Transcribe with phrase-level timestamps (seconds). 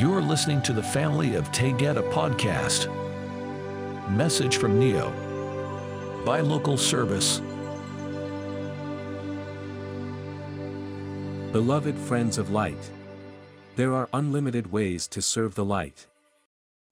[0.00, 2.88] You're listening to the Family of Taygeta podcast.
[4.08, 5.12] Message from Neioh.
[6.24, 7.42] By local service.
[11.52, 12.90] Beloved friends of light.
[13.76, 16.06] There are unlimited ways to serve the light.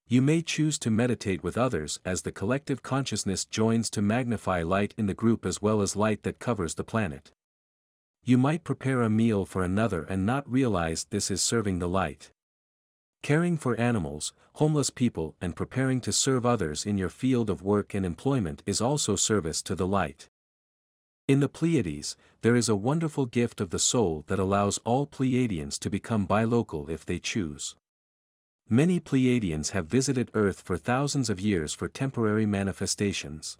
[0.06, 4.92] You may choose to meditate with others as the collective consciousness joins to magnify light
[4.98, 7.32] in the group as well as light that covers the planet.
[8.22, 12.32] You might prepare a meal for another and not realize this is serving the light.
[13.22, 17.94] Caring for animals, homeless people and preparing to serve others in your field of work
[17.94, 20.28] and employment is also service to the light.
[21.26, 25.78] In the Pleiades, there is a wonderful gift of the soul that allows all Pleiadians
[25.80, 27.76] to become bilocal if they choose.
[28.70, 33.58] Many Pleiadians have visited Earth for thousands of years for temporary manifestations.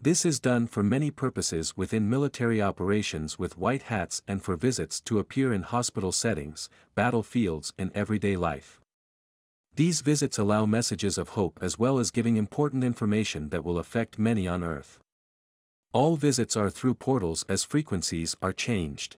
[0.00, 5.00] This is done for many purposes within military operations with white hats and for visits
[5.00, 8.80] to appear in hospital settings, battlefields and everyday life.
[9.74, 14.20] These visits allow messages of hope as well as giving important information that will affect
[14.20, 15.00] many on Earth.
[15.92, 19.16] All visits are through portals as frequencies are changed.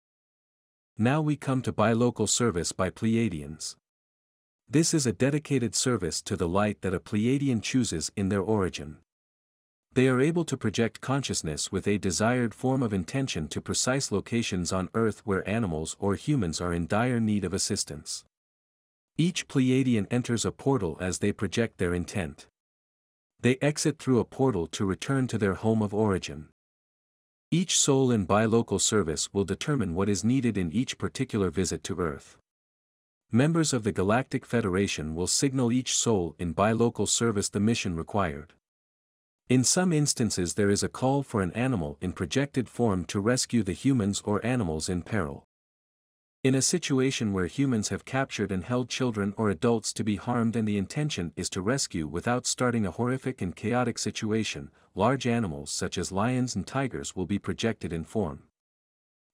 [0.97, 3.75] Now we come to bilocal service by Pleiadians.
[4.71, 8.99] This is a dedicated service to the light that a Pleiadian chooses in their origin.
[9.99, 14.73] They are able to project consciousness with a desired form of intention to precise locations
[14.73, 18.25] on Earth where animals or humans are in dire need of assistance.
[19.17, 22.47] Each Pleiadian enters a portal as they project their intent.
[23.41, 26.51] They exit through a portal to return to their home of origin.
[27.51, 31.99] Each soul in bilocal service will determine what is needed in each particular visit to
[31.99, 32.39] Earth.
[33.33, 38.53] Members of the Galactic Federation will signal each soul in bilocal service the mission required.
[39.49, 43.63] In some instances there is a call for an animal in projected form to rescue
[43.63, 45.47] the humans or animals in peril.
[46.45, 50.55] In a situation where humans have captured and held children or adults to be harmed
[50.55, 55.71] and the intention is to rescue without starting a horrific and chaotic situation, large animals
[55.71, 58.43] such as lions and tigers will be projected in form.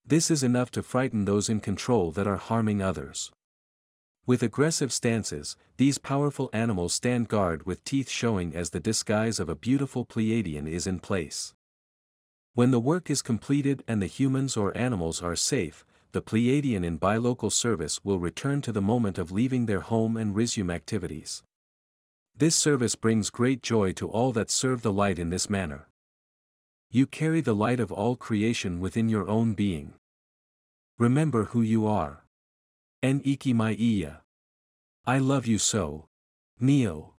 [0.06, 3.32] This is enough to frighten those in control that are harming others.
[4.26, 9.50] With aggressive stances, these powerful animals stand guard with teeth showing as the disguise of
[9.50, 11.52] a beautiful Pleiadian is in place.
[12.54, 16.98] When the work is completed and the humans or animals are safe, the Pleiadian in
[16.98, 21.42] bilocal service will return to the moment of leaving their home and resume activities.
[22.34, 25.88] This service brings great joy to all that serve the light in this manner.
[26.90, 29.94] You carry the light of all creation within your own being.
[30.98, 32.23] Remember who you are.
[33.04, 34.24] En iki iya.
[35.04, 36.08] I love you so.
[36.58, 37.13] Neioh.